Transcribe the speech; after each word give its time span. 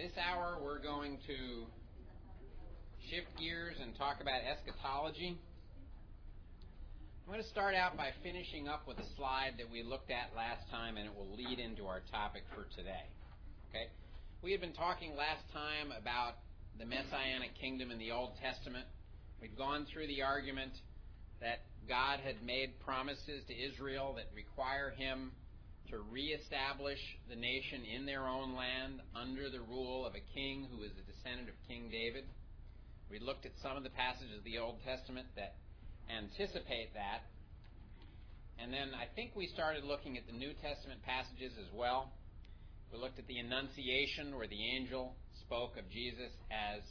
This 0.00 0.16
hour 0.16 0.56
we're 0.64 0.80
going 0.80 1.18
to 1.28 1.68
shift 3.12 3.28
gears 3.38 3.76
and 3.82 3.92
talk 3.98 4.22
about 4.22 4.40
eschatology. 4.40 5.36
I'm 5.36 7.28
going 7.30 7.44
to 7.44 7.50
start 7.50 7.74
out 7.74 7.98
by 7.98 8.08
finishing 8.22 8.66
up 8.66 8.88
with 8.88 8.96
a 8.96 9.04
slide 9.18 9.60
that 9.60 9.68
we 9.70 9.82
looked 9.82 10.10
at 10.10 10.32
last 10.34 10.64
time, 10.70 10.96
and 10.96 11.04
it 11.04 11.12
will 11.12 11.28
lead 11.36 11.58
into 11.58 11.84
our 11.84 12.00
topic 12.10 12.44
for 12.56 12.64
today. 12.74 13.04
Okay? 13.68 13.92
We 14.40 14.52
had 14.52 14.62
been 14.62 14.72
talking 14.72 15.12
last 15.20 15.44
time 15.52 15.92
about 15.92 16.40
the 16.78 16.86
messianic 16.86 17.60
kingdom 17.60 17.90
in 17.90 17.98
the 17.98 18.10
Old 18.10 18.32
Testament. 18.40 18.86
We'd 19.42 19.58
gone 19.58 19.84
through 19.92 20.06
the 20.06 20.22
argument 20.22 20.72
that 21.42 21.60
God 21.86 22.20
had 22.24 22.40
made 22.40 22.80
promises 22.80 23.44
to 23.48 23.52
Israel 23.52 24.16
that 24.16 24.32
require 24.34 24.96
him 24.96 25.32
to 25.90 25.98
reestablish 26.10 27.00
the 27.28 27.36
nation 27.36 27.82
in 27.84 28.06
their 28.06 28.26
own 28.26 28.54
land 28.54 29.02
under 29.14 29.50
the 29.50 29.60
rule 29.60 30.06
of 30.06 30.14
a 30.14 30.22
king 30.34 30.66
who 30.70 30.82
is 30.82 30.92
a 30.94 31.04
descendant 31.10 31.48
of 31.48 31.54
King 31.66 31.90
David. 31.90 32.24
We 33.10 33.18
looked 33.18 33.44
at 33.44 33.52
some 33.62 33.76
of 33.76 33.82
the 33.82 33.90
passages 33.90 34.38
of 34.38 34.44
the 34.44 34.58
Old 34.58 34.78
Testament 34.86 35.26
that 35.34 35.58
anticipate 36.06 36.94
that. 36.94 37.26
And 38.62 38.72
then 38.72 38.94
I 38.94 39.10
think 39.16 39.34
we 39.34 39.48
started 39.48 39.84
looking 39.84 40.16
at 40.16 40.26
the 40.26 40.36
New 40.36 40.52
Testament 40.62 41.02
passages 41.02 41.52
as 41.58 41.66
well. 41.74 42.12
We 42.92 42.98
looked 42.98 43.18
at 43.18 43.26
the 43.26 43.38
Annunciation, 43.38 44.36
where 44.36 44.46
the 44.46 44.62
angel 44.76 45.14
spoke 45.40 45.76
of 45.78 45.88
Jesus 45.90 46.30
as 46.50 46.82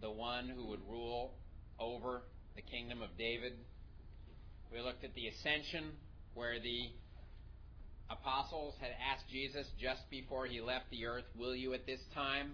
the 0.00 0.10
one 0.10 0.48
who 0.48 0.66
would 0.66 0.82
rule 0.88 1.34
over 1.78 2.22
the 2.54 2.62
kingdom 2.62 3.02
of 3.02 3.10
David. 3.18 3.54
We 4.72 4.80
looked 4.80 5.04
at 5.04 5.14
the 5.14 5.28
Ascension, 5.28 5.92
where 6.34 6.58
the 6.58 6.90
apostles 8.10 8.74
had 8.80 8.90
asked 9.12 9.28
Jesus 9.30 9.66
just 9.80 10.08
before 10.10 10.46
he 10.46 10.60
left 10.60 10.90
the 10.90 11.06
earth, 11.06 11.24
Will 11.36 11.54
you 11.54 11.74
at 11.74 11.86
this 11.86 12.00
time 12.14 12.52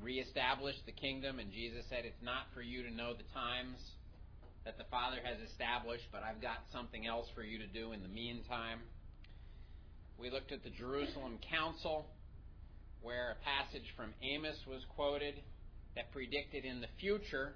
reestablish 0.00 0.76
the 0.86 0.92
kingdom? 0.92 1.38
And 1.38 1.52
Jesus 1.52 1.84
said, 1.88 2.04
It's 2.04 2.22
not 2.22 2.50
for 2.54 2.62
you 2.62 2.82
to 2.82 2.90
know 2.90 3.14
the 3.14 3.26
times 3.34 3.78
that 4.64 4.78
the 4.78 4.84
Father 4.90 5.18
has 5.22 5.38
established, 5.48 6.06
but 6.10 6.22
I've 6.22 6.42
got 6.42 6.66
something 6.72 7.06
else 7.06 7.26
for 7.34 7.42
you 7.42 7.58
to 7.58 7.66
do 7.66 7.92
in 7.92 8.02
the 8.02 8.08
meantime. 8.08 8.80
We 10.18 10.30
looked 10.30 10.50
at 10.50 10.64
the 10.64 10.70
Jerusalem 10.70 11.38
Council, 11.50 12.06
where 13.02 13.36
a 13.36 13.44
passage 13.44 13.86
from 13.96 14.14
Amos 14.22 14.58
was 14.66 14.82
quoted 14.96 15.34
that 15.94 16.10
predicted 16.10 16.64
in 16.64 16.80
the 16.80 16.90
future 16.98 17.54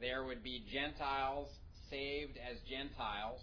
there 0.00 0.24
would 0.24 0.42
be 0.42 0.64
Gentiles 0.72 1.48
saved 1.90 2.38
as 2.38 2.56
Gentiles 2.68 3.40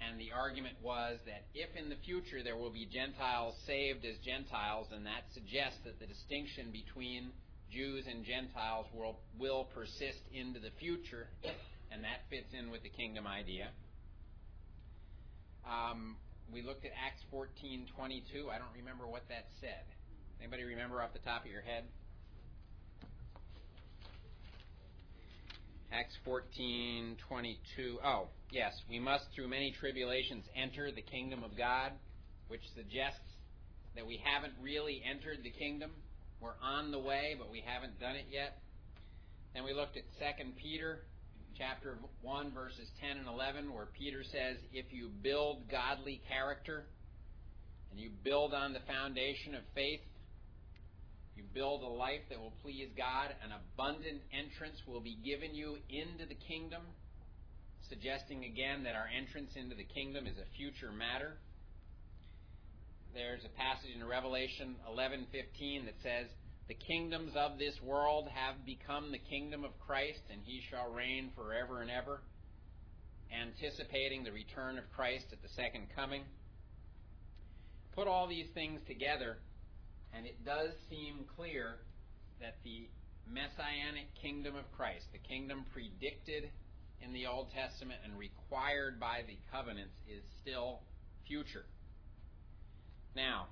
and 0.00 0.18
the 0.18 0.30
argument 0.32 0.76
was 0.82 1.18
that 1.26 1.46
if 1.54 1.74
in 1.76 1.88
the 1.88 1.98
future 2.04 2.42
there 2.42 2.56
will 2.56 2.70
be 2.70 2.86
Gentiles 2.86 3.54
saved 3.66 4.04
as 4.04 4.16
Gentiles, 4.24 4.86
and 4.94 5.06
that 5.06 5.26
suggests 5.34 5.78
that 5.84 5.98
the 5.98 6.06
distinction 6.06 6.70
between 6.70 7.30
Jews 7.70 8.04
and 8.08 8.24
Gentiles 8.24 8.86
will, 8.94 9.18
will 9.38 9.64
persist 9.74 10.22
into 10.32 10.60
the 10.60 10.70
future, 10.78 11.28
and 11.90 12.04
that 12.04 12.24
fits 12.30 12.54
in 12.54 12.70
with 12.70 12.82
the 12.82 12.88
kingdom 12.88 13.26
idea. 13.26 13.68
Um, 15.66 16.16
we 16.52 16.62
looked 16.62 16.84
at 16.86 16.92
Acts 16.96 17.22
14:22. 17.32 18.48
I 18.48 18.56
don't 18.56 18.72
remember 18.74 19.06
what 19.06 19.28
that 19.28 19.46
said. 19.60 19.84
Anybody 20.40 20.64
remember 20.64 21.02
off 21.02 21.12
the 21.12 21.18
top 21.18 21.44
of 21.44 21.50
your 21.50 21.60
head? 21.60 21.84
Acts 25.92 26.16
14:22. 26.24 27.98
Oh, 28.04 28.28
yes, 28.50 28.72
we 28.88 28.98
must 28.98 29.24
through 29.34 29.48
many 29.48 29.74
tribulations 29.78 30.44
enter 30.54 30.90
the 30.90 31.02
kingdom 31.02 31.44
of 31.44 31.56
God, 31.56 31.92
which 32.48 32.62
suggests 32.74 33.20
that 33.94 34.06
we 34.06 34.20
haven't 34.22 34.52
really 34.62 35.02
entered 35.08 35.38
the 35.42 35.50
kingdom. 35.50 35.90
We're 36.40 36.58
on 36.62 36.90
the 36.90 36.98
way, 36.98 37.34
but 37.38 37.50
we 37.50 37.62
haven't 37.66 37.98
done 38.00 38.16
it 38.16 38.26
yet. 38.30 38.58
Then 39.54 39.64
we 39.64 39.74
looked 39.74 39.96
at 39.96 40.04
2 40.18 40.52
Peter 40.62 41.00
chapter 41.56 41.98
1 42.22 42.52
verses 42.52 42.88
10 43.00 43.18
and 43.18 43.26
11 43.26 43.72
where 43.72 43.86
Peter 43.86 44.22
says 44.22 44.58
if 44.72 44.92
you 44.92 45.10
build 45.22 45.68
godly 45.68 46.22
character 46.28 46.86
and 47.90 47.98
you 47.98 48.10
build 48.22 48.54
on 48.54 48.72
the 48.72 48.78
foundation 48.86 49.56
of 49.56 49.62
faith 49.74 50.00
you 51.38 51.44
build 51.54 51.82
a 51.82 51.86
life 51.86 52.26
that 52.30 52.38
will 52.40 52.54
please 52.62 52.90
God, 52.98 53.30
an 53.46 53.54
abundant 53.54 54.22
entrance 54.34 54.82
will 54.88 55.00
be 55.00 55.14
given 55.22 55.54
you 55.54 55.78
into 55.88 56.26
the 56.26 56.34
kingdom, 56.34 56.82
suggesting 57.88 58.44
again 58.44 58.84
that 58.84 58.94
our 58.94 59.08
entrance 59.08 59.56
into 59.56 59.74
the 59.74 59.84
kingdom 59.84 60.26
is 60.26 60.36
a 60.38 60.44
future 60.56 60.92
matter. 60.92 61.38
There's 63.14 63.44
a 63.44 63.48
passage 63.48 63.90
in 63.94 64.04
Revelation 64.06 64.76
11:15 64.86 65.86
that 65.86 65.98
says, 66.02 66.28
"The 66.68 66.74
kingdoms 66.74 67.34
of 67.34 67.58
this 67.58 67.80
world 67.80 68.28
have 68.28 68.64
become 68.64 69.10
the 69.10 69.18
kingdom 69.18 69.64
of 69.64 69.78
Christ, 69.80 70.22
and 70.30 70.42
he 70.42 70.60
shall 70.60 70.90
reign 70.90 71.30
forever 71.30 71.80
and 71.80 71.90
ever," 71.90 72.22
anticipating 73.32 74.22
the 74.22 74.32
return 74.32 74.78
of 74.78 74.90
Christ 74.92 75.32
at 75.32 75.42
the 75.42 75.48
second 75.48 75.88
coming. 75.90 76.24
Put 77.92 78.06
all 78.06 78.26
these 78.26 78.50
things 78.50 78.82
together, 78.86 79.38
and 80.12 80.26
it 80.26 80.44
does 80.44 80.78
seem 80.88 81.24
clear 81.24 81.80
that 82.40 82.62
the 82.62 82.88
messianic 83.26 84.14
kingdom 84.14 84.54
of 84.54 84.70
Christ, 84.72 85.10
the 85.12 85.18
kingdom 85.18 85.64
predicted 85.72 86.52
in 87.02 87.12
the 87.12 87.26
Old 87.26 87.48
Testament 87.54 88.00
and 88.04 88.18
required 88.18 88.98
by 89.00 89.22
the 89.26 89.38
covenants, 89.52 89.94
is 90.08 90.22
still 90.42 90.80
future. 91.26 91.64
Now, 93.14 93.46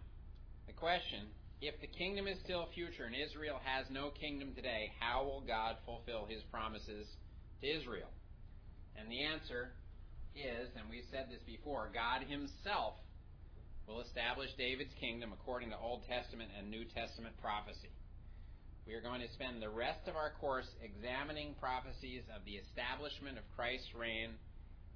the 0.67 0.73
question 0.73 1.27
if 1.61 1.81
the 1.81 1.87
kingdom 1.87 2.29
is 2.29 2.37
still 2.45 2.69
future 2.75 3.05
and 3.05 3.17
Israel 3.17 3.61
has 3.65 3.87
no 3.89 4.11
kingdom 4.11 4.53
today, 4.55 4.93
how 5.01 5.25
will 5.25 5.41
God 5.41 5.77
fulfill 5.87 6.27
his 6.29 6.43
promises 6.53 7.07
to 7.63 7.67
Israel? 7.67 8.13
And 8.97 9.11
the 9.11 9.25
answer 9.25 9.73
is, 10.35 10.69
and 10.77 10.85
we've 10.91 11.09
said 11.11 11.29
this 11.31 11.41
before, 11.47 11.89
God 11.95 12.29
himself 12.29 12.95
will 13.89 14.03
establish 14.03 14.51
David's 14.59 14.93
kingdom 15.01 15.33
according 15.33 15.71
to 15.71 15.79
Old 15.79 16.05
Testament 16.09 16.51
and 16.59 16.71
New 16.71 16.85
Testament 16.85 17.35
prophecy. 17.41 17.89
We 18.87 18.95
are 18.95 19.03
going 19.03 19.21
to 19.21 19.33
spend 19.35 19.61
the 19.61 19.69
rest 19.69 20.07
of 20.07 20.15
our 20.15 20.31
course 20.39 20.71
examining 20.79 21.59
prophecies 21.59 22.23
of 22.31 22.47
the 22.47 22.55
establishment 22.55 23.37
of 23.37 23.43
Christ's 23.59 23.91
reign 23.99 24.39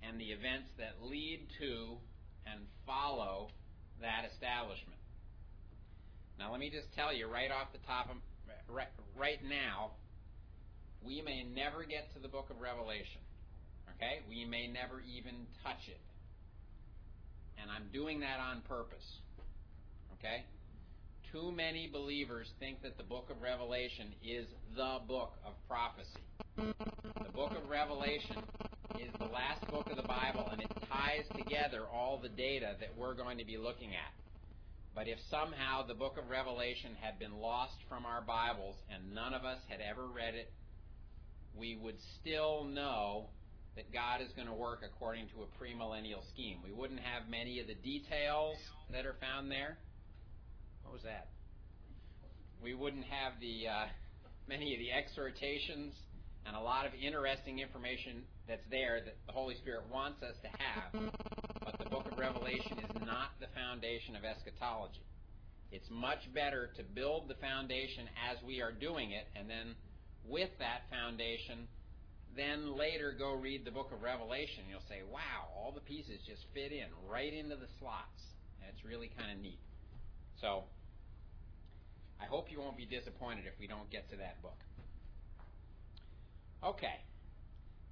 and 0.06 0.14
the 0.14 0.30
events 0.30 0.70
that 0.78 1.02
lead 1.02 1.42
to 1.58 1.98
and 2.46 2.62
follow 2.86 3.50
that 4.00 4.30
establishment. 4.30 4.94
Now, 6.38 6.54
let 6.54 6.60
me 6.60 6.70
just 6.70 6.86
tell 6.94 7.12
you 7.12 7.26
right 7.26 7.50
off 7.50 7.74
the 7.74 7.82
top 7.82 8.08
of 8.08 8.16
right, 8.70 8.94
right 9.18 9.42
now, 9.42 9.98
we 11.02 11.20
may 11.20 11.42
never 11.42 11.82
get 11.82 12.14
to 12.14 12.22
the 12.22 12.28
book 12.28 12.46
of 12.48 12.62
Revelation. 12.62 13.20
Okay? 13.96 14.22
We 14.30 14.46
may 14.46 14.70
never 14.70 15.02
even 15.02 15.34
touch 15.66 15.82
it. 15.90 16.00
And 17.60 17.70
I'm 17.70 17.90
doing 17.92 18.20
that 18.20 18.38
on 18.38 18.62
purpose. 18.70 19.04
Okay? 20.14 20.46
Too 21.32 21.52
many 21.52 21.86
believers 21.86 22.48
think 22.58 22.82
that 22.82 22.96
the 22.96 23.04
book 23.04 23.30
of 23.30 23.41
Revelation 23.41 24.12
is 24.24 24.46
the 24.74 24.98
book 25.06 25.34
of 25.46 25.52
prophecy. 25.68 26.18
The 26.56 27.32
book 27.32 27.52
of 27.52 27.68
Revelation 27.70 28.36
is 28.98 29.12
the 29.20 29.26
last 29.26 29.64
book 29.70 29.86
of 29.88 29.96
the 29.96 30.08
Bible, 30.08 30.48
and 30.50 30.60
it 30.60 30.72
ties 30.90 31.24
together 31.36 31.82
all 31.92 32.19
the 32.20 32.28
data 32.28 32.74
that 32.80 32.88
we're 32.98 33.14
going 33.14 33.38
to 33.38 33.44
be 33.44 33.56
looking 33.56 33.90
at. 33.90 34.12
But 34.92 35.06
if 35.06 35.19
somehow 35.30 35.86
the 35.86 35.94
book 35.94 36.19
of 36.19 36.28
Revelation 36.28 36.96
had 37.00 37.20
been 37.20 37.38
lost 37.38 37.76
from 37.88 38.06
our 38.06 38.22
Bibles 38.22 38.74
and 38.92 39.14
none 39.14 39.32
of 39.32 39.44
us 39.44 39.58
had 39.69 39.78
ever 39.80 40.06
read 40.08 40.34
it, 40.34 40.50
we 41.56 41.76
would 41.76 41.96
still 42.20 42.64
know 42.64 43.26
that 43.76 43.92
God 43.92 44.20
is 44.20 44.32
going 44.34 44.48
to 44.48 44.54
work 44.54 44.80
according 44.84 45.28
to 45.28 45.44
a 45.44 45.62
premillennial 45.62 46.26
scheme. 46.34 46.58
We 46.64 46.72
wouldn't 46.72 47.00
have 47.00 47.30
many 47.30 47.60
of 47.60 47.69
the 47.69 47.74
details 47.74 48.56
that 48.90 49.06
are 49.06 49.14
found 49.20 49.48
there. 49.48 49.78
What 50.90 51.06
was 51.06 51.06
that? 51.06 51.28
We 52.60 52.75
wouldn't 52.75 53.06
have 53.06 53.38
the 53.38 53.70
uh, 53.70 53.87
many 54.48 54.75
of 54.75 54.82
the 54.82 54.90
exhortations 54.90 55.94
and 56.42 56.56
a 56.56 56.58
lot 56.58 56.82
of 56.82 56.90
interesting 56.98 57.60
information 57.60 58.26
that's 58.48 58.66
there 58.75 58.98
that 58.98 59.14
the 59.25 59.31
Holy 59.31 59.54
Spirit 59.62 59.87
wants 59.87 60.19
us 60.26 60.34
to 60.42 60.50
have. 60.50 60.90
But 61.62 61.78
the 61.78 61.88
book 61.88 62.10
of 62.10 62.19
Revelation 62.19 62.82
is 62.82 63.06
not 63.06 63.38
the 63.38 63.46
foundation 63.54 64.19
of 64.19 64.26
eschatology. 64.26 65.06
It's 65.70 65.87
much 65.94 66.26
better 66.34 66.75
to 66.75 66.82
build 66.82 67.28
the 67.31 67.38
foundation 67.38 68.10
as 68.26 68.43
we 68.43 68.60
are 68.60 68.72
doing 68.72 69.12
it, 69.12 69.31
and 69.38 69.48
then 69.48 69.78
with 70.26 70.50
that 70.58 70.90
foundation, 70.90 71.70
then 72.34 72.75
later 72.75 73.14
go 73.16 73.38
read 73.38 73.64
the 73.64 73.70
book 73.70 73.94
of 73.94 74.02
Revelation. 74.02 74.66
You'll 74.69 74.90
say, 74.90 75.06
wow, 75.06 75.54
all 75.54 75.70
the 75.70 75.86
pieces 75.86 76.19
just 76.26 76.43
fit 76.52 76.72
in 76.72 76.90
right 77.06 77.32
into 77.32 77.54
the 77.54 77.70
slots. 77.78 78.26
It's 78.66 78.82
really 78.82 79.12
kind 79.16 79.31
of 79.31 79.38
neat. 79.38 79.62
So, 80.40 80.64
I 82.20 82.26
hope 82.26 82.50
you 82.50 82.61
won't 82.61 82.76
be 82.76 82.87
disappointed 82.87 83.46
if 83.46 83.58
we 83.58 83.67
don't 83.67 83.88
get 83.90 84.11
to 84.11 84.17
that 84.17 84.40
book. 84.43 84.58
Okay. 86.62 87.00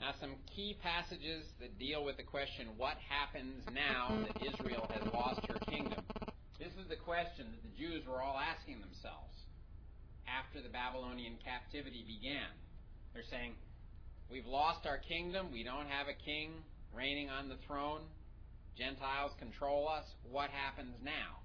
Now, 0.01 0.13
some 0.21 0.37
key 0.55 0.77
passages 0.81 1.43
that 1.59 1.79
deal 1.79 2.05
with 2.05 2.19
the 2.19 2.23
question 2.23 2.69
what 2.77 2.97
happens 3.09 3.65
now 3.73 4.15
that 4.29 4.37
Israel 4.47 4.87
has 4.95 5.03
lost 5.13 5.41
her 5.49 5.59
kingdom? 5.67 6.05
This 6.59 6.71
is 6.79 6.87
the 6.89 6.97
question 6.97 7.47
that 7.51 7.63
the 7.63 7.75
Jews 7.79 8.07
were 8.07 8.23
all 8.23 8.39
asking 8.39 8.81
themselves. 8.81 9.35
after 10.29 10.61
the 10.61 10.69
Babylonian 10.69 11.41
captivity 11.43 12.05
began. 12.07 12.53
They're 13.15 13.27
saying, 13.31 13.55
We've 14.31 14.47
lost 14.47 14.85
our 14.87 14.99
kingdom. 14.99 15.49
We 15.51 15.65
don't 15.65 15.89
have 15.89 16.07
a 16.07 16.13
king 16.13 16.53
reigning 16.95 17.31
on 17.31 17.49
the 17.49 17.57
throne. 17.67 18.03
Gentiles 18.77 19.33
control 19.39 19.89
us. 19.89 20.05
What 20.31 20.51
happens 20.51 20.95
now? 21.03 21.41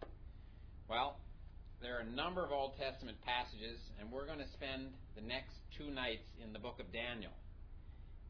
Well, 0.89 1.15
there 1.83 1.97
are 1.97 2.07
a 2.07 2.15
number 2.15 2.41
of 2.45 2.51
Old 2.51 2.79
Testament 2.79 3.17
passages, 3.27 3.77
and 3.99 4.09
we're 4.09 4.25
going 4.25 4.39
to 4.39 4.47
spend 4.55 4.95
the 5.19 5.21
next 5.21 5.51
two 5.77 5.91
nights 5.91 6.23
in 6.41 6.53
the 6.53 6.59
book 6.59 6.79
of 6.79 6.87
Daniel. 6.93 7.35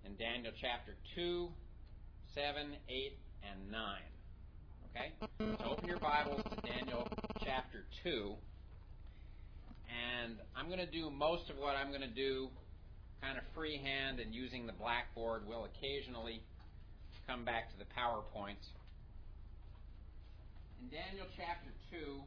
In 0.04 0.18
Daniel 0.18 0.52
chapter 0.60 0.98
2, 1.14 1.48
7, 2.34 2.74
8, 2.90 3.18
and 3.46 3.72
9. 3.72 3.78
Okay? 4.90 5.14
So 5.62 5.70
open 5.70 5.88
your 5.88 6.00
Bibles 6.00 6.42
to 6.50 6.58
Daniel 6.68 7.08
chapter 7.46 7.86
2. 8.02 8.34
And 9.86 10.38
I'm 10.58 10.66
going 10.66 10.82
to 10.82 10.90
do 10.90 11.12
most 11.12 11.52
of 11.52 11.58
what 11.62 11.76
I'm 11.78 11.90
going 11.90 12.02
to 12.02 12.08
do 12.08 12.50
kind 13.22 13.38
of 13.38 13.44
freehand 13.54 14.20
and 14.20 14.34
using 14.34 14.66
the 14.66 14.74
blackboard. 14.74 15.44
We'll 15.48 15.70
occasionally 15.70 16.42
come 17.30 17.46
back 17.46 17.70
to 17.70 17.78
the 17.78 17.86
PowerPoint. 17.94 18.66
In 20.82 20.90
Daniel 20.90 21.28
chapter 21.38 21.70
2, 21.92 22.24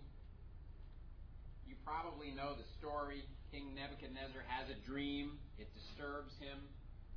you 1.66 1.74
probably 1.82 2.30
know 2.30 2.54
the 2.54 2.64
story. 2.78 3.26
King 3.50 3.74
Nebuchadnezzar 3.74 4.46
has 4.46 4.70
a 4.70 4.78
dream. 4.86 5.38
It 5.58 5.66
disturbs 5.74 6.38
him. 6.38 6.62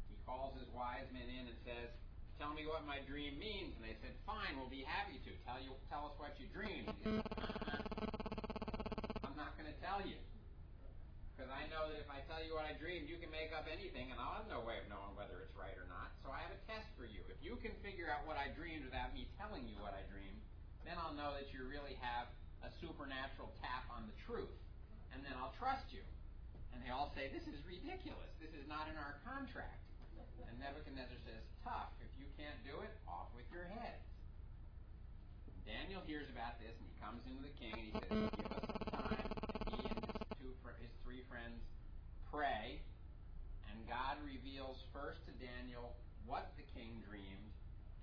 He 0.10 0.18
calls 0.26 0.58
his 0.58 0.66
wise 0.74 1.06
men 1.14 1.30
in 1.30 1.46
and 1.46 1.58
says, 1.62 1.94
Tell 2.42 2.56
me 2.56 2.66
what 2.66 2.88
my 2.88 3.04
dream 3.06 3.38
means. 3.38 3.78
And 3.78 3.84
they 3.86 3.94
said, 4.02 4.18
Fine, 4.26 4.58
we'll 4.58 4.72
be 4.74 4.82
happy 4.82 5.22
to. 5.22 5.32
Tell 5.46 5.62
you 5.62 5.78
tell 5.92 6.10
us 6.10 6.16
what 6.18 6.34
you 6.42 6.50
dreamed. 6.50 6.90
Said, 7.06 7.22
I'm 9.28 9.38
not 9.38 9.54
going 9.60 9.70
to 9.70 9.78
tell 9.84 10.02
you. 10.02 10.18
Because 11.36 11.52
I 11.56 11.70
know 11.72 11.88
that 11.88 12.00
if 12.04 12.10
I 12.12 12.20
tell 12.28 12.44
you 12.44 12.58
what 12.58 12.68
I 12.68 12.76
dreamed, 12.76 13.08
you 13.08 13.16
can 13.16 13.32
make 13.32 13.56
up 13.56 13.64
anything, 13.72 14.12
and 14.12 14.20
I'll 14.20 14.44
have 14.44 14.52
no 14.52 14.60
way 14.60 14.76
of 14.82 14.92
knowing 14.92 15.16
whether 15.16 15.40
it's 15.40 15.56
right 15.56 15.76
or 15.80 15.88
not. 15.88 16.12
So 16.20 16.28
I 16.34 16.44
have 16.44 16.52
a 16.52 16.60
test 16.68 16.90
for 17.00 17.08
you. 17.08 17.24
If 17.32 17.40
you 17.40 17.56
can 17.64 17.72
figure 17.80 18.12
out 18.12 18.28
what 18.28 18.36
I 18.36 18.52
dreamed 18.52 18.84
without 18.84 19.16
me 19.16 19.32
telling 19.40 19.64
you 19.64 19.80
what 19.80 19.96
I 19.96 20.04
dreamed, 20.12 20.44
then 20.84 21.00
I'll 21.00 21.16
know 21.16 21.32
that 21.36 21.52
you 21.56 21.64
really 21.64 21.96
have 22.04 22.28
a 22.64 22.70
supernatural 22.82 23.52
tap 23.64 23.88
on 23.94 24.08
the 24.08 24.18
truth. 24.28 24.52
And 25.14 25.24
then 25.26 25.34
I'll 25.40 25.56
trust 25.58 25.90
you. 25.92 26.04
And 26.74 26.84
they 26.86 26.92
all 26.94 27.12
say, 27.18 27.32
This 27.34 27.46
is 27.50 27.58
ridiculous. 27.66 28.30
This 28.38 28.54
is 28.54 28.66
not 28.70 28.88
in 28.88 28.96
our 28.96 29.18
contract. 29.26 29.82
And 30.48 30.56
Nebuchadnezzar 30.62 31.18
says, 31.26 31.44
Tough. 31.66 31.92
If 32.04 32.12
you 32.20 32.28
can't 32.38 32.60
do 32.64 32.80
it, 32.86 32.94
off 33.10 33.34
with 33.36 33.48
your 33.50 33.66
heads. 33.68 34.06
Daniel 35.70 36.02
hears 36.10 36.26
about 36.34 36.58
this 36.58 36.74
and 36.82 36.86
he 36.90 36.96
comes 36.98 37.22
into 37.30 37.46
the 37.46 37.56
king 37.62 37.78
and 37.78 37.86
he 37.86 37.94
says, 38.10 38.34
Give 38.34 38.50
us 38.50 38.66
some 38.66 38.90
time. 38.90 39.22
And 39.22 39.78
he 39.78 39.86
and 39.86 40.02
his 40.02 40.26
two 40.42 40.54
his 40.82 40.94
three 41.06 41.22
friends 41.30 41.62
pray, 42.34 42.82
and 43.70 43.78
God 43.86 44.18
reveals 44.26 44.82
first 44.94 45.22
to 45.30 45.34
Daniel 45.38 45.94
what 46.26 46.54
the 46.58 46.66
king 46.74 47.02
dreamed, 47.06 47.54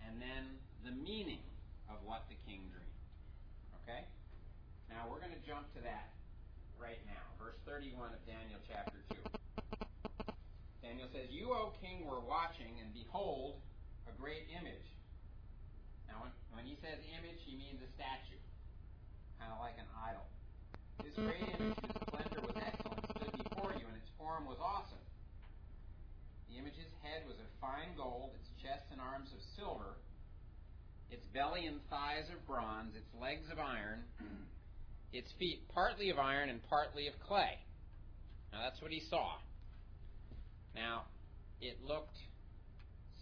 and 0.07 0.23
then 0.23 0.59
the 0.87 0.95
meaning 0.95 1.43
of 1.91 1.99
what 2.07 2.27
the 2.31 2.39
king 2.47 2.71
dreamed. 2.71 3.03
Okay? 3.83 4.07
Now 4.91 5.07
we're 5.11 5.21
going 5.21 5.35
to 5.35 5.45
jump 5.47 5.67
to 5.75 5.81
that 5.83 6.15
right 6.79 7.01
now. 7.07 7.25
Verse 7.41 7.59
31 7.67 8.15
of 8.15 8.23
Daniel 8.27 8.61
chapter 8.67 8.99
2. 9.11 9.17
Daniel 10.83 11.09
says, 11.11 11.27
You, 11.35 11.51
O 11.51 11.75
king, 11.83 12.07
were 12.07 12.23
watching, 12.23 12.79
and 12.79 12.95
behold, 12.95 13.59
a 14.07 14.15
great 14.15 14.47
image. 14.55 14.87
Now, 16.07 16.31
when, 16.55 16.65
he 16.65 16.79
says 16.79 17.03
image, 17.19 17.43
he 17.43 17.59
means 17.59 17.83
a 17.83 17.91
statue, 17.99 18.39
kind 19.43 19.51
of 19.51 19.59
like 19.59 19.75
an 19.77 19.91
idol. 19.99 20.27
This 21.03 21.15
great 21.19 21.43
image, 21.43 21.77
whose 21.83 22.01
splendor 22.07 22.43
was 22.47 22.57
excellent, 22.57 23.03
stood 23.19 23.35
before 23.35 23.75
you, 23.75 23.85
and 23.85 23.97
its 23.99 24.11
form 24.17 24.47
was 24.47 24.57
awesome. 24.63 25.03
The 26.49 26.63
image's 26.63 26.91
head 27.03 27.27
was 27.27 27.37
of 27.43 27.51
fine 27.61 27.93
gold, 27.99 28.33
its 28.39 28.49
chest 28.63 28.87
and 28.95 29.03
arms 29.03 29.35
of 29.35 29.43
silver, 29.59 29.99
its 31.11 31.27
belly 31.35 31.67
and 31.67 31.83
thighs 31.91 32.31
of 32.33 32.41
bronze, 32.47 32.95
its 32.97 33.11
legs 33.19 33.51
of 33.51 33.59
iron, 33.59 34.07
its 35.13 35.31
feet 35.39 35.69
partly 35.73 36.11
of 36.11 36.19
iron 36.19 36.49
and 36.49 36.61
partly 36.69 37.07
of 37.07 37.15
clay. 37.27 37.59
Now 38.53 38.61
that's 38.63 38.81
what 38.81 38.91
he 38.91 39.03
saw. 39.09 39.37
Now, 40.75 41.09
it 41.61 41.81
looked 41.81 42.21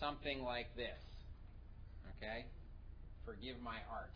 something 0.00 0.42
like 0.42 0.75
this. 0.76 0.98
Okay? 2.19 2.46
Forgive 3.25 3.62
my 3.62 3.78
art. 3.86 4.10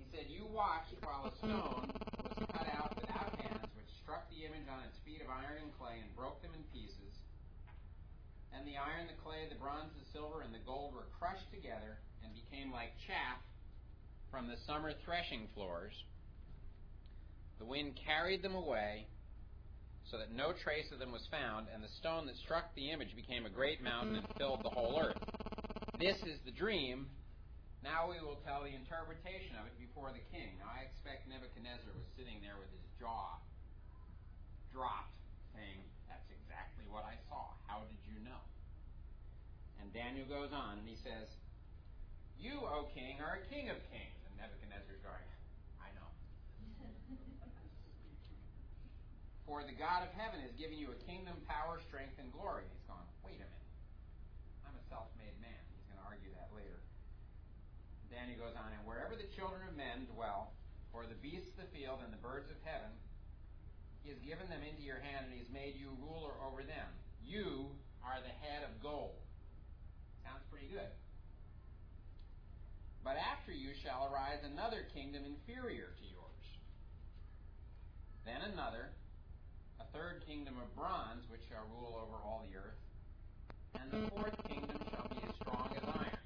He 0.00 0.04
said, 0.10 0.32
You 0.32 0.48
watched 0.48 0.96
while 1.04 1.28
a 1.28 1.34
stone 1.36 1.92
was 1.92 2.36
cut 2.56 2.68
out 2.72 2.96
without 2.96 3.36
hands, 3.36 3.68
which 3.76 3.92
struck 4.00 4.28
the 4.32 4.48
image 4.48 4.64
on 4.68 4.80
its 4.88 4.96
feet 5.04 5.20
of 5.20 5.28
iron 5.28 5.60
and 5.60 5.70
clay 5.76 6.00
and 6.00 6.08
broke 6.16 6.40
them 6.40 6.56
in 6.56 6.64
pieces. 6.72 7.12
And 8.52 8.64
the 8.64 8.80
iron, 8.80 9.08
the 9.08 9.16
clay, 9.20 9.48
the 9.48 9.60
bronze, 9.60 9.92
the 9.96 10.08
silver, 10.12 10.40
and 10.40 10.52
the 10.52 10.64
gold 10.64 10.96
were 10.96 11.08
crushed 11.20 11.48
together 11.52 12.00
and 12.24 12.32
became 12.32 12.72
like 12.72 12.96
chaff 13.04 13.40
from 14.32 14.48
the 14.48 14.56
summer 14.66 14.92
threshing 15.04 15.46
floors. 15.54 15.92
The 17.60 17.64
wind 17.64 17.92
carried 18.04 18.42
them 18.42 18.56
away 18.56 19.06
so 20.10 20.18
that 20.18 20.34
no 20.34 20.52
trace 20.64 20.90
of 20.92 20.98
them 20.98 21.12
was 21.12 21.22
found, 21.30 21.68
and 21.72 21.84
the 21.84 21.92
stone 22.00 22.26
that 22.26 22.34
struck 22.42 22.74
the 22.74 22.90
image 22.90 23.14
became 23.14 23.46
a 23.46 23.50
great 23.50 23.80
mountain 23.80 24.16
and 24.16 24.26
filled 24.36 24.64
the 24.64 24.70
whole 24.70 24.98
earth. 24.98 25.22
This 26.00 26.16
is 26.26 26.40
the 26.44 26.50
dream 26.50 27.06
now 27.82 28.06
we 28.06 28.22
will 28.22 28.38
tell 28.46 28.62
the 28.62 28.70
interpretation 28.70 29.58
of 29.58 29.66
it 29.66 29.74
before 29.74 30.14
the 30.14 30.22
king. 30.30 30.54
Now 30.62 30.70
I 30.70 30.86
expect 30.86 31.26
Nebuchadnezzar 31.26 31.90
was 31.90 32.06
sitting 32.14 32.38
there 32.38 32.54
with 32.54 32.70
his 32.70 32.86
jaw 33.02 33.42
dropped, 34.70 35.18
saying, 35.50 35.82
That's 36.06 36.30
exactly 36.30 36.86
what 36.86 37.02
I 37.02 37.18
saw. 37.26 37.58
How 37.66 37.82
did 37.90 37.98
you 38.06 38.22
know? 38.22 38.38
And 39.82 39.90
Daniel 39.90 40.30
goes 40.30 40.54
on 40.54 40.78
and 40.78 40.86
he 40.86 40.94
says, 41.02 41.26
You, 42.38 42.62
O 42.62 42.86
king, 42.94 43.18
are 43.18 43.42
a 43.42 43.44
king 43.50 43.66
of 43.66 43.82
kings. 43.90 44.21
Nebuchadnezzar's 44.42 44.98
going, 45.06 45.26
I 45.78 45.94
know. 45.94 46.10
For 49.46 49.62
the 49.62 49.76
God 49.78 50.02
of 50.02 50.10
heaven 50.18 50.42
has 50.42 50.50
given 50.58 50.82
you 50.82 50.90
a 50.90 50.98
kingdom, 51.06 51.38
power, 51.46 51.78
strength, 51.86 52.18
and 52.18 52.26
glory. 52.34 52.66
He's 52.66 52.82
gone, 52.90 53.06
Wait 53.22 53.38
a 53.38 53.46
minute. 53.46 53.70
I'm 54.66 54.74
a 54.74 54.82
self 54.90 55.06
made 55.14 55.38
man. 55.38 55.62
He's 55.70 55.86
going 55.86 56.02
to 56.02 56.06
argue 56.10 56.34
that 56.34 56.50
later. 56.50 56.82
Daniel 58.10 58.42
goes 58.42 58.58
on, 58.58 58.74
and 58.74 58.82
wherever 58.82 59.14
the 59.14 59.30
children 59.30 59.62
of 59.70 59.78
men 59.78 60.10
dwell, 60.10 60.50
or 60.90 61.06
the 61.06 61.18
beasts 61.22 61.54
of 61.54 61.62
the 61.62 61.70
field 61.70 62.02
and 62.02 62.10
the 62.10 62.18
birds 62.18 62.50
of 62.50 62.58
heaven, 62.66 62.90
he 64.02 64.10
has 64.10 64.18
given 64.26 64.50
them 64.50 64.66
into 64.66 64.82
your 64.82 64.98
hand, 64.98 65.30
and 65.30 65.32
he 65.32 65.38
has 65.38 65.54
made 65.54 65.78
you 65.78 65.94
ruler 66.02 66.34
over 66.42 66.66
them. 66.66 66.90
You 67.22 67.70
are 68.02 68.18
the 68.18 68.34
head 68.42 68.66
of 68.66 68.74
gold. 68.82 69.14
Sounds 70.26 70.42
pretty 70.50 70.66
good. 70.66 70.90
But 73.04 73.18
after 73.18 73.50
you 73.50 73.74
shall 73.82 74.06
arise 74.06 74.38
another 74.46 74.86
kingdom 74.94 75.26
inferior 75.26 75.90
to 75.98 76.06
yours. 76.06 76.46
Then 78.22 78.38
another, 78.54 78.94
a 79.82 79.86
third 79.90 80.22
kingdom 80.26 80.54
of 80.62 80.70
bronze, 80.78 81.26
which 81.26 81.42
shall 81.50 81.66
rule 81.74 81.98
over 81.98 82.22
all 82.22 82.46
the 82.46 82.54
earth. 82.54 82.78
And 83.74 83.90
the 83.90 84.10
fourth 84.14 84.38
kingdom 84.46 84.78
shall 84.94 85.10
be 85.10 85.18
as 85.26 85.34
strong 85.42 85.74
as 85.74 85.82
iron. 85.82 86.22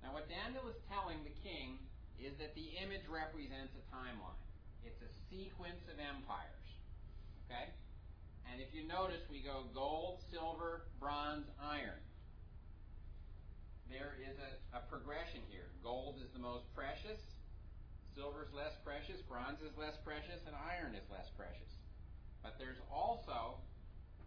Now, 0.00 0.16
what 0.16 0.30
Daniel 0.32 0.64
is 0.72 0.80
telling 0.88 1.20
the 1.20 1.36
king 1.44 1.76
is 2.16 2.32
that 2.40 2.56
the 2.56 2.72
image 2.80 3.04
represents 3.10 3.76
a 3.76 3.84
timeline. 3.92 4.40
It's 4.80 5.02
a 5.04 5.12
sequence 5.28 5.84
of 5.92 6.00
empires. 6.00 6.66
Okay? 7.44 7.68
And 8.48 8.60
if 8.60 8.72
you 8.72 8.88
notice, 8.88 9.20
we 9.28 9.44
go 9.44 9.68
gold, 9.74 10.24
silver, 10.32 10.88
bronze, 10.96 11.44
iron. 11.60 12.00
There 13.92 14.16
is 14.24 14.40
a, 14.40 14.80
a 14.80 14.80
progression 14.88 15.44
here. 15.52 15.68
Gold 15.84 16.16
is 16.24 16.32
the 16.32 16.40
most 16.40 16.64
precious, 16.72 17.20
silver 18.16 18.48
is 18.48 18.52
less 18.56 18.72
precious, 18.80 19.20
bronze 19.28 19.60
is 19.60 19.76
less 19.76 20.00
precious, 20.00 20.40
and 20.48 20.56
iron 20.56 20.96
is 20.96 21.04
less 21.12 21.28
precious. 21.36 21.76
But 22.40 22.56
there's 22.56 22.80
also 22.88 23.60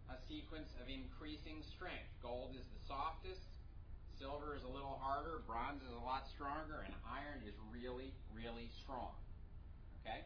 a 0.06 0.14
sequence 0.30 0.70
of 0.78 0.86
increasing 0.86 1.66
strength. 1.66 2.08
Gold 2.22 2.54
is 2.54 2.62
the 2.70 2.82
softest, 2.86 3.42
Silver 4.16 4.56
is 4.56 4.64
a 4.64 4.72
little 4.72 4.96
harder, 5.04 5.44
bronze 5.44 5.84
is 5.84 5.92
a 5.92 6.00
lot 6.00 6.24
stronger, 6.32 6.80
and 6.88 6.94
iron 7.04 7.44
is 7.44 7.52
really, 7.68 8.16
really 8.32 8.72
strong. 8.80 9.12
Okay? 10.00 10.24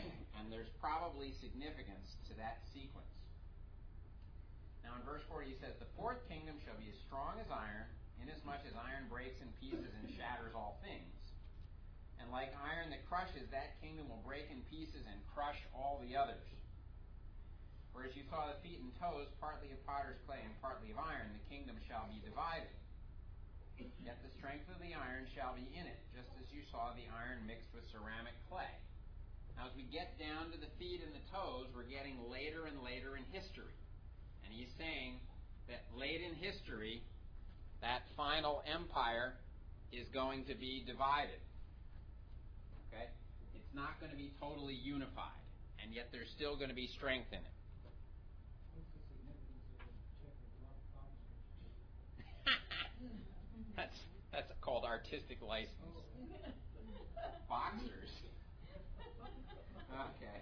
and 0.40 0.48
there's 0.48 0.72
probably 0.80 1.36
significance 1.44 2.16
to 2.24 2.32
that 2.40 2.64
sequence. 2.72 3.12
Now 4.80 4.96
in 4.96 5.04
verse 5.04 5.20
40 5.28 5.52
he 5.52 5.56
says, 5.60 5.76
The 5.76 5.92
fourth 5.92 6.24
kingdom 6.24 6.56
shall 6.64 6.80
be 6.80 6.88
as 6.88 6.96
strong 7.04 7.36
as 7.36 7.52
iron, 7.52 7.84
inasmuch 8.22 8.62
as 8.68 8.76
iron 8.76 9.08
breaks 9.08 9.40
in 9.40 9.48
pieces 9.60 9.92
and 9.96 10.06
shatters 10.14 10.52
all 10.54 10.80
things. 10.84 11.16
And 12.20 12.28
like 12.28 12.52
iron 12.60 12.92
that 12.92 13.08
crushes, 13.08 13.48
that 13.50 13.80
kingdom 13.80 14.08
will 14.12 14.20
break 14.22 14.52
in 14.52 14.60
pieces 14.68 15.08
and 15.08 15.18
crush 15.32 15.58
all 15.72 15.98
the 16.04 16.14
others. 16.14 16.44
Whereas 17.96 18.14
you 18.14 18.22
saw 18.30 18.46
the 18.46 18.60
feet 18.62 18.78
and 18.78 18.92
toes, 19.02 19.26
partly 19.42 19.72
of 19.74 19.80
potter's 19.82 20.20
clay 20.28 20.38
and 20.44 20.54
partly 20.62 20.94
of 20.94 21.00
iron, 21.00 21.32
the 21.34 21.46
kingdom 21.50 21.74
shall 21.88 22.06
be 22.06 22.22
divided. 22.22 22.70
Yet 24.04 24.20
the 24.20 24.32
strength 24.36 24.68
of 24.68 24.76
the 24.84 24.92
iron 24.92 25.24
shall 25.32 25.56
be 25.56 25.64
in 25.72 25.88
it, 25.88 26.00
just 26.12 26.28
as 26.36 26.44
you 26.52 26.60
saw 26.68 26.92
the 26.92 27.08
iron 27.08 27.40
mixed 27.48 27.72
with 27.72 27.88
ceramic 27.88 28.36
clay. 28.52 28.68
Now, 29.56 29.72
as 29.72 29.74
we 29.76 29.88
get 29.88 30.20
down 30.20 30.52
to 30.52 30.58
the 30.60 30.68
feet 30.76 31.00
and 31.00 31.16
the 31.16 31.24
toes, 31.32 31.72
we're 31.72 31.88
getting 31.88 32.20
later 32.28 32.68
and 32.68 32.80
later 32.84 33.16
in 33.16 33.24
history. 33.32 33.76
And 34.44 34.52
he's 34.52 34.72
saying 34.76 35.20
that 35.68 35.88
late 35.96 36.20
in 36.20 36.36
history, 36.36 37.04
that 37.82 38.02
final 38.16 38.62
empire 38.68 39.34
is 39.92 40.06
going 40.12 40.44
to 40.44 40.54
be 40.54 40.84
divided. 40.86 41.40
Okay? 42.88 43.08
It's 43.54 43.74
not 43.74 43.98
going 44.00 44.12
to 44.12 44.18
be 44.18 44.32
totally 44.40 44.74
unified, 44.74 45.40
and 45.82 45.92
yet 45.92 46.08
there's 46.12 46.28
still 46.36 46.56
going 46.56 46.68
to 46.68 46.74
be 46.74 46.88
strength 46.96 47.32
in 47.32 47.38
it. 47.38 47.56
that's 53.76 53.96
that's 54.32 54.52
called 54.60 54.84
artistic 54.84 55.38
license. 55.42 55.74
Boxers. 57.48 58.12
Okay. 59.90 60.38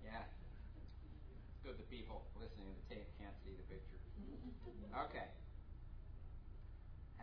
Yeah. 0.00 0.24
It's 0.24 1.60
good 1.60 1.76
the 1.76 1.84
people 1.92 2.24
listening 2.40 2.64
to 2.72 2.74
the 2.80 2.86
tape 2.96 3.08
can't 3.20 3.36
see 3.44 3.52
the 3.52 3.66
picture. 3.68 4.00
Okay. 5.04 5.28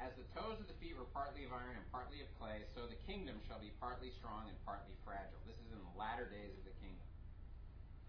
As 0.04 0.12
the 0.20 0.28
toes 0.36 0.60
of 0.60 0.68
the 0.68 0.76
feet 0.84 1.00
were 1.00 1.08
partly 1.16 1.48
of 1.48 1.56
iron 1.56 1.80
and 1.80 1.88
partly 1.88 2.20
of 2.20 2.28
clay, 2.36 2.68
so 2.76 2.84
the 2.84 3.00
kingdom 3.08 3.40
shall 3.48 3.64
be 3.64 3.72
partly 3.80 4.12
strong 4.12 4.52
and 4.52 4.58
partly 4.68 4.92
fragile. 5.08 5.40
This 5.48 5.56
is 5.64 5.72
in 5.72 5.80
the 5.80 5.96
latter 5.96 6.28
days 6.28 6.52
of 6.60 6.68
the 6.68 6.76
kingdom. 6.84 7.08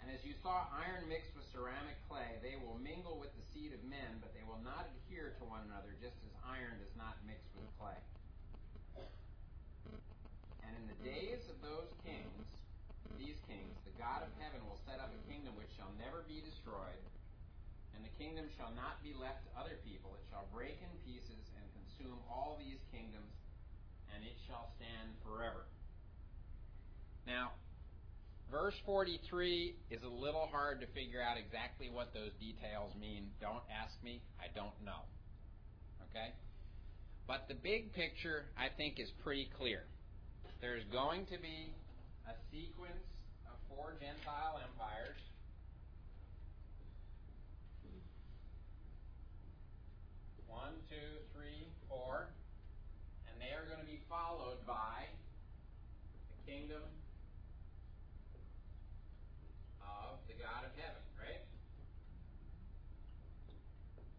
And 0.02 0.10
as 0.10 0.18
you 0.26 0.34
saw 0.42 0.66
iron 0.74 1.06
mixed 1.06 1.30
with 1.38 1.46
ceramic 1.54 1.94
clay, 2.10 2.42
they 2.42 2.58
will 2.58 2.74
mingle 2.82 3.22
with 3.22 3.30
the 3.38 3.46
seed 3.54 3.70
of 3.70 3.78
men, 3.86 4.18
but 4.18 4.34
they 4.34 4.42
will 4.42 4.58
not 4.66 4.90
adhere 4.90 5.38
to 5.38 5.46
one 5.46 5.62
another, 5.70 5.94
just 6.02 6.18
as 6.26 6.34
iron 6.42 6.82
does 6.82 6.90
not 6.98 7.14
mix 7.30 7.46
with 7.54 7.70
clay. 7.78 7.96
And 10.66 10.74
in 10.74 10.90
the 10.90 10.98
days 10.98 11.46
of 11.46 11.62
those 11.62 11.94
kings, 12.02 12.42
these 13.22 13.38
kings, 13.46 13.78
the 13.86 13.94
God 14.02 14.26
of 14.26 14.34
heaven 14.42 14.66
will 14.66 14.82
set 14.82 14.98
up 14.98 15.14
a 15.14 15.20
kingdom 15.30 15.54
which 15.54 15.70
shall 15.78 15.94
never 16.02 16.26
be 16.26 16.42
destroyed, 16.42 17.06
and 17.94 18.02
the 18.02 18.10
kingdom 18.18 18.50
shall 18.58 18.74
not 18.74 18.98
be 19.06 19.14
left 19.14 19.46
to 19.46 19.50
other 19.54 19.78
people. 19.86 20.10
It 20.18 20.26
shall 20.26 20.50
break 20.50 20.82
in 20.82 20.90
pieces 21.06 21.53
consume 21.96 22.18
all 22.30 22.58
these 22.58 22.80
kingdoms, 22.92 23.32
and 24.14 24.24
it 24.24 24.36
shall 24.46 24.70
stand 24.76 25.10
forever. 25.22 25.64
Now, 27.26 27.52
verse 28.50 28.74
43 28.86 29.76
is 29.90 30.02
a 30.02 30.08
little 30.08 30.48
hard 30.50 30.80
to 30.80 30.86
figure 30.88 31.22
out 31.22 31.36
exactly 31.38 31.88
what 31.90 32.12
those 32.12 32.32
details 32.40 32.92
mean. 33.00 33.30
Don't 33.40 33.64
ask 33.70 33.94
me, 34.02 34.20
I 34.38 34.52
don't 34.54 34.76
know. 34.84 35.06
Okay? 36.10 36.34
But 37.26 37.48
the 37.48 37.54
big 37.54 37.92
picture, 37.94 38.44
I 38.58 38.68
think, 38.76 39.00
is 39.00 39.08
pretty 39.22 39.48
clear. 39.56 39.82
There's 40.60 40.84
going 40.92 41.26
to 41.26 41.38
be 41.40 41.72
a 42.28 42.34
sequence 42.52 43.04
of 43.48 43.56
four 43.68 43.96
Gentile 44.00 44.60
empires 44.60 45.20
One, 50.54 50.78
two, 50.86 51.18
three, 51.34 51.66
four. 51.88 52.30
And 53.28 53.36
they 53.40 53.52
are 53.56 53.66
going 53.66 53.80
to 53.80 53.88
be 53.88 54.00
followed 54.08 54.62
by 54.68 55.08
the 56.30 56.38
kingdom 56.46 56.84
of 59.82 60.20
the 60.30 60.36
God 60.38 60.62
of 60.68 60.72
heaven, 60.78 61.02
right? 61.18 61.42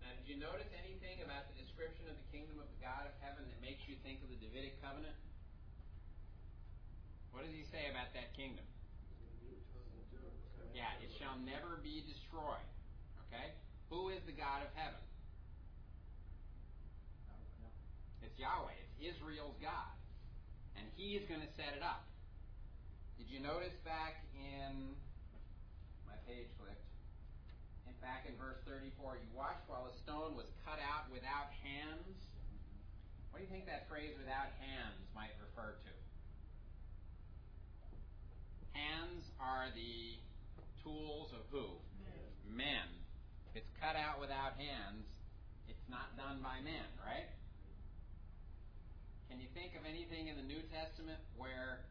Now, 0.02 0.12
did 0.20 0.28
you 0.28 0.38
notice 0.38 0.70
anything 0.76 1.24
about 1.24 1.48
the 1.50 1.58
description 1.62 2.10
of 2.12 2.18
the 2.18 2.28
kingdom 2.34 2.60
of 2.60 2.68
the 2.68 2.82
God 2.84 3.08
of 3.08 3.14
heaven 3.22 3.46
that 3.48 3.60
makes 3.62 3.86
you 3.86 3.96
think 4.02 4.20
of 4.26 4.30
the 4.34 4.40
Davidic 4.42 4.82
covenant? 4.82 5.16
What 7.36 7.44
does 7.44 7.54
he 7.54 7.68
say 7.68 7.92
about 7.92 8.16
that 8.16 8.32
kingdom? 8.34 8.64
Yeah, 10.76 10.92
it 11.00 11.12
shall 11.16 11.40
never 11.40 11.80
be 11.80 12.04
destroyed. 12.04 12.68
Okay? 13.28 13.56
Who 13.88 14.10
is 14.12 14.20
the 14.28 14.36
God 14.36 14.60
of 14.64 14.72
heaven? 14.76 15.05
It's 18.36 18.44
Yahweh. 18.44 18.76
It's 19.00 19.16
Israel's 19.16 19.56
God. 19.64 19.96
And 20.76 20.84
He 21.00 21.16
is 21.16 21.24
going 21.32 21.40
to 21.40 21.48
set 21.56 21.72
it 21.72 21.80
up. 21.80 22.04
Did 23.16 23.32
you 23.32 23.40
notice 23.40 23.72
back 23.88 24.28
in 24.36 24.92
my 26.04 26.20
page 26.28 26.52
flipped? 26.60 26.84
In 27.88 27.96
back 28.04 28.28
in 28.28 28.36
verse 28.36 28.60
34, 28.68 29.24
you 29.24 29.32
watched 29.32 29.64
while 29.72 29.88
a 29.88 29.96
stone 30.04 30.36
was 30.36 30.52
cut 30.68 30.84
out 30.84 31.08
without 31.16 31.48
hands. 31.64 32.12
What 33.32 33.40
do 33.40 33.48
you 33.48 33.52
think 33.56 33.72
that 33.72 33.88
phrase 33.88 34.12
"without 34.20 34.52
hands" 34.60 35.00
might 35.16 35.32
refer 35.40 35.80
to? 35.80 35.94
Hands 38.76 39.24
are 39.40 39.72
the 39.72 40.20
tools 40.84 41.32
of 41.32 41.48
who? 41.56 41.80
Men. 42.04 42.84
men. 42.84 42.88
If 43.48 43.64
it's 43.64 43.72
cut 43.80 43.96
out 43.96 44.20
without 44.20 44.60
hands, 44.60 45.08
it's 45.72 45.88
not 45.88 46.20
done 46.20 46.44
by 46.44 46.60
men, 46.60 46.92
right? 47.00 47.32
Can 49.30 49.42
you 49.42 49.50
think 49.58 49.74
of 49.74 49.84
anything 49.88 50.28
in 50.30 50.38
the 50.38 50.46
New 50.46 50.62
Testament 50.70 51.18
where 51.38 51.86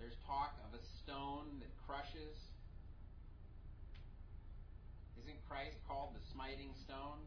there's 0.00 0.16
talk 0.24 0.56
of 0.64 0.72
a 0.72 0.82
stone 1.00 1.60
that 1.60 1.72
crushes? 1.84 2.36
Isn't 5.20 5.36
Christ 5.44 5.76
called 5.84 6.16
the 6.16 6.24
smiting 6.32 6.72
stone? 6.80 7.20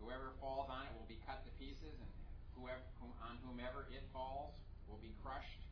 Whoever 0.00 0.32
falls 0.40 0.72
on 0.72 0.88
it 0.88 0.92
will 0.96 1.10
be 1.10 1.20
cut 1.28 1.44
to 1.44 1.50
pieces, 1.60 1.92
and 2.00 2.10
whoever 2.56 2.80
on 3.20 3.36
whomever 3.44 3.90
it 3.92 4.06
falls 4.14 4.56
will 4.88 5.00
be 5.04 5.12
crushed. 5.20 5.62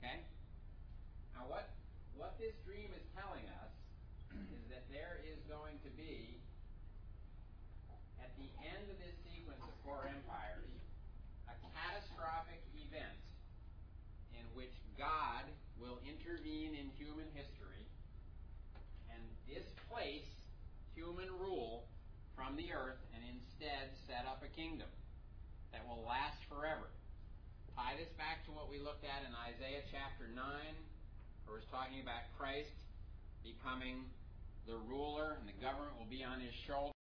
Okay? 0.00 0.24
Now, 1.36 1.44
what 1.50 1.74
what 2.16 2.38
this 2.40 2.56
dream 2.64 2.90
is 2.96 3.04
telling 3.12 3.44
us 3.60 3.72
is 4.56 4.64
that 4.72 4.88
there 4.88 5.20
is 5.26 5.38
going 5.44 5.76
to 5.84 5.90
be, 5.94 6.40
at 8.22 8.32
the 8.38 8.48
end 8.64 8.88
of 8.88 8.96
this 9.02 9.14
sequence 9.28 9.60
of 9.60 9.74
four 9.84 10.08
empires, 10.08 10.67
catastrophic 11.98 12.62
event 12.78 13.18
in 14.30 14.46
which 14.54 14.70
God 14.94 15.42
will 15.82 15.98
intervene 16.06 16.78
in 16.78 16.94
human 16.94 17.26
history 17.34 17.82
and 19.10 19.18
displace 19.50 20.30
human 20.94 21.26
rule 21.42 21.90
from 22.38 22.54
the 22.54 22.70
earth 22.70 23.02
and 23.10 23.26
instead 23.26 23.90
set 24.06 24.30
up 24.30 24.46
a 24.46 24.50
kingdom 24.54 24.86
that 25.74 25.82
will 25.90 26.06
last 26.06 26.38
forever. 26.46 26.86
Tie 27.74 27.98
this 27.98 28.14
back 28.14 28.46
to 28.46 28.54
what 28.54 28.70
we 28.70 28.78
looked 28.78 29.02
at 29.02 29.26
in 29.26 29.34
Isaiah 29.50 29.82
chapter 29.90 30.30
9, 30.30 30.38
where 31.50 31.58
it's 31.58 31.70
talking 31.74 31.98
about 31.98 32.30
Christ 32.38 32.78
becoming 33.42 34.06
the 34.70 34.78
ruler 34.86 35.34
and 35.42 35.50
the 35.50 35.58
government 35.58 35.98
will 35.98 36.10
be 36.10 36.22
on 36.22 36.38
his 36.38 36.54
shoulder. 36.62 36.97